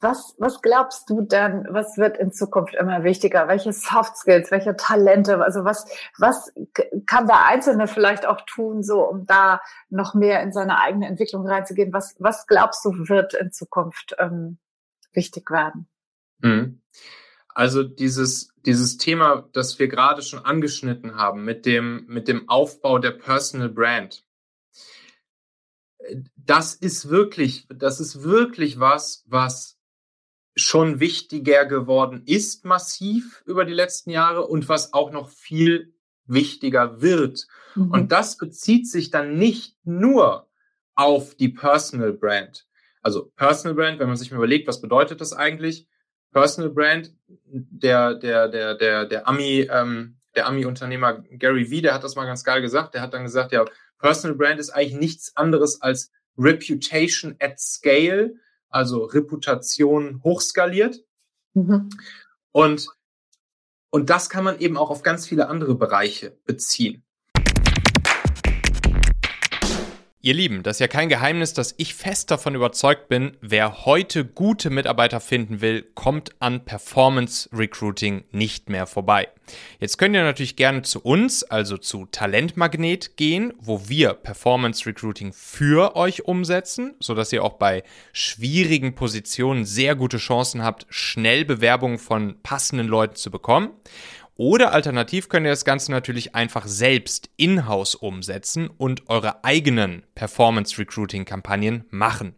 [0.00, 3.48] Was, was glaubst du denn, was wird in Zukunft immer wichtiger?
[3.48, 5.42] Welche Soft Skills, welche Talente?
[5.42, 5.86] Also was,
[6.18, 6.52] was
[7.06, 11.44] kann der Einzelne vielleicht auch tun, so um da noch mehr in seine eigene Entwicklung
[11.46, 11.92] reinzugehen?
[11.92, 14.58] Was, was glaubst du wird in Zukunft ähm,
[15.12, 15.88] wichtig werden?
[16.38, 16.80] Mhm.
[17.48, 23.00] Also dieses, dieses Thema, das wir gerade schon angeschnitten haben mit dem, mit dem Aufbau
[23.00, 24.24] der Personal Brand.
[26.36, 29.77] Das ist wirklich, das ist wirklich was, was
[30.60, 35.94] schon wichtiger geworden ist massiv über die letzten Jahre und was auch noch viel
[36.26, 37.46] wichtiger wird.
[37.74, 37.90] Mhm.
[37.90, 40.48] Und das bezieht sich dann nicht nur
[40.94, 42.66] auf die Personal Brand.
[43.02, 45.86] Also Personal Brand, wenn man sich mal überlegt, was bedeutet das eigentlich?
[46.32, 47.14] Personal Brand,
[47.46, 52.26] der, der, der, der, der Ami, ähm, der Ami-Unternehmer Gary Vee, der hat das mal
[52.26, 52.94] ganz geil gesagt.
[52.94, 53.64] Der hat dann gesagt, ja,
[53.98, 58.34] Personal Brand ist eigentlich nichts anderes als Reputation at Scale
[58.68, 61.04] also Reputation hochskaliert.
[61.54, 61.88] Mhm.
[62.52, 62.88] Und,
[63.90, 67.04] und das kann man eben auch auf ganz viele andere Bereiche beziehen.
[70.20, 74.24] Ihr Lieben, das ist ja kein Geheimnis, dass ich fest davon überzeugt bin, wer heute
[74.24, 79.28] gute Mitarbeiter finden will, kommt an Performance Recruiting nicht mehr vorbei.
[79.78, 85.32] Jetzt könnt ihr natürlich gerne zu uns, also zu Talentmagnet gehen, wo wir Performance Recruiting
[85.32, 91.98] für euch umsetzen, sodass ihr auch bei schwierigen Positionen sehr gute Chancen habt, schnell Bewerbungen
[91.98, 93.70] von passenden Leuten zu bekommen.
[94.40, 100.78] Oder alternativ könnt ihr das Ganze natürlich einfach selbst in-house umsetzen und eure eigenen Performance
[100.78, 102.36] Recruiting Kampagnen machen.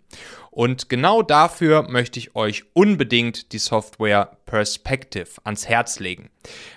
[0.50, 6.30] Und genau dafür möchte ich euch unbedingt die Software Perspective ans Herz legen.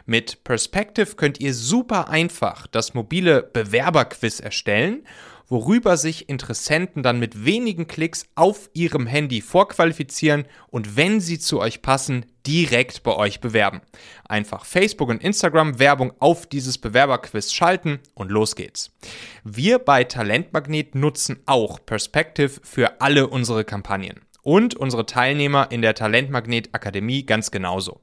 [0.05, 5.07] Mit Perspective könnt ihr super einfach das mobile Bewerberquiz erstellen
[5.53, 11.59] worüber sich Interessenten dann mit wenigen Klicks auf ihrem Handy vorqualifizieren und wenn sie zu
[11.59, 13.81] euch passen, direkt bei euch bewerben.
[14.27, 18.95] Einfach Facebook und Instagram Werbung auf dieses Bewerberquiz schalten und los geht's.
[19.43, 25.93] Wir bei Talentmagnet nutzen auch Perspective für alle unsere Kampagnen und unsere Teilnehmer in der
[25.93, 28.02] Talentmagnet Akademie ganz genauso.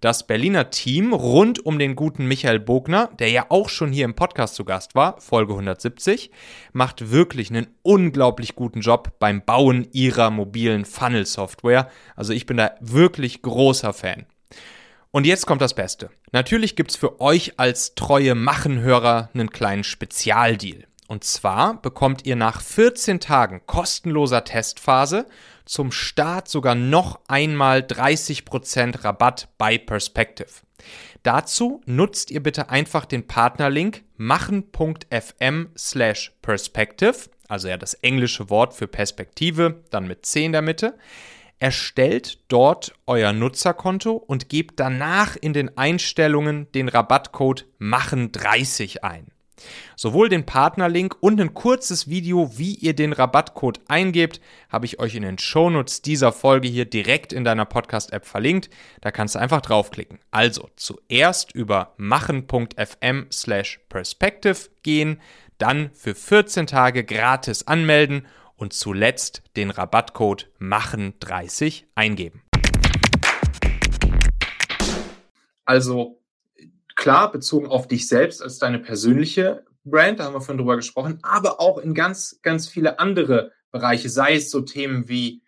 [0.00, 4.14] Das Berliner Team rund um den guten Michael Bogner, der ja auch schon hier im
[4.14, 6.30] Podcast zu Gast war, Folge 170,
[6.72, 11.88] macht wirklich einen unglaublich guten Job beim Bauen ihrer mobilen Funnel-Software.
[12.16, 14.26] Also ich bin da wirklich großer Fan.
[15.12, 16.10] Und jetzt kommt das Beste.
[16.32, 20.86] Natürlich gibt's für euch als treue Machenhörer einen kleinen Spezialdeal.
[21.08, 25.26] Und zwar bekommt ihr nach 14 Tagen kostenloser Testphase
[25.64, 30.48] zum Start sogar noch einmal 30% Rabatt bei Perspective.
[31.22, 38.74] Dazu nutzt ihr bitte einfach den Partnerlink machen.fm slash perspective, also ja das englische Wort
[38.74, 40.98] für Perspektive, dann mit 10 in der Mitte.
[41.58, 49.31] Erstellt dort euer Nutzerkonto und gebt danach in den Einstellungen den Rabattcode machen30 ein.
[49.96, 55.14] Sowohl den Partnerlink und ein kurzes Video, wie ihr den Rabattcode eingebt, habe ich euch
[55.14, 58.70] in den Shownotes dieser Folge hier direkt in deiner Podcast-App verlinkt.
[59.00, 60.18] Da kannst du einfach draufklicken.
[60.30, 65.20] Also zuerst über machen.fm slash perspective gehen,
[65.58, 72.42] dann für 14 Tage gratis anmelden und zuletzt den Rabattcode machen30 eingeben.
[75.64, 76.21] Also
[77.02, 81.18] klar bezogen auf dich selbst als deine persönliche Brand, da haben wir vorhin drüber gesprochen,
[81.22, 85.42] aber auch in ganz, ganz viele andere Bereiche, sei es so Themen wie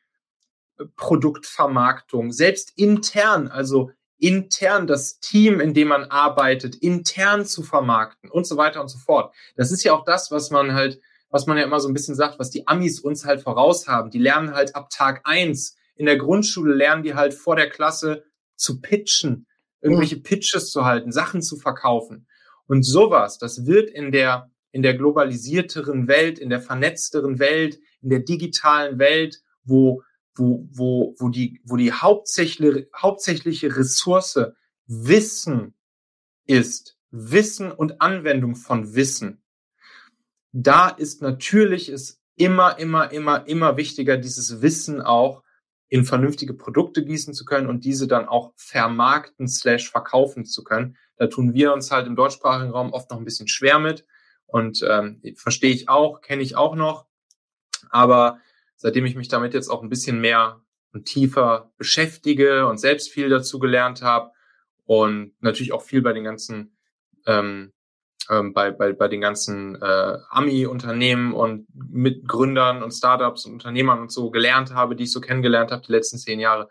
[0.79, 8.31] äh, Produktvermarktung, selbst intern, also intern das Team, in dem man arbeitet, intern zu vermarkten
[8.31, 9.33] und so weiter und so fort.
[9.55, 11.01] Das ist ja auch das, was man halt,
[11.31, 14.11] was man ja immer so ein bisschen sagt, was die Amis uns halt voraus haben.
[14.11, 18.25] Die lernen halt ab Tag eins in der Grundschule lernen die halt vor der Klasse
[18.57, 19.47] zu pitchen,
[19.84, 22.27] irgendwelche Pitches zu halten, Sachen zu verkaufen.
[22.67, 28.09] Und sowas, das wird in der, in der globalisierteren Welt, in der vernetzteren Welt, in
[28.09, 30.03] der digitalen Welt, wo,
[30.35, 34.41] wo, wo, wo die, wo die hauptsächliche, hauptsächliche Ressource
[34.87, 35.75] Wissen
[36.47, 39.43] ist, Wissen und Anwendung von Wissen.
[40.53, 45.44] Da ist natürlich es immer, immer, immer, immer wichtiger, dieses Wissen auch
[45.94, 50.96] in vernünftige Produkte gießen zu können und diese dann auch vermarkten slash verkaufen zu können.
[51.19, 54.05] Da tun wir uns halt im deutschsprachigen Raum oft noch ein bisschen schwer mit
[54.46, 57.06] und ähm, verstehe ich auch, kenne ich auch noch.
[57.91, 58.41] Aber
[58.75, 63.29] seitdem ich mich damit jetzt auch ein bisschen mehr und tiefer beschäftige und selbst viel
[63.29, 64.32] dazu gelernt habe
[64.87, 66.76] und natürlich auch viel bei den ganzen
[67.25, 67.73] ähm,
[68.31, 74.00] ähm, bei, bei, bei den ganzen äh, Ami-Unternehmen und mit Gründern und Startups und Unternehmern
[74.00, 76.69] und so gelernt habe, die ich so kennengelernt habe die letzten zehn Jahre.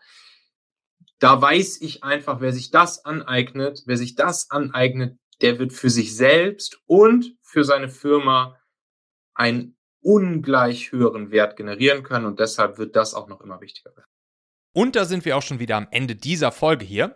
[1.20, 5.90] Da weiß ich einfach, wer sich das aneignet, wer sich das aneignet, der wird für
[5.90, 8.60] sich selbst und für seine Firma
[9.34, 14.10] einen ungleich höheren Wert generieren können und deshalb wird das auch noch immer wichtiger werden.
[14.74, 17.16] Und da sind wir auch schon wieder am Ende dieser Folge hier.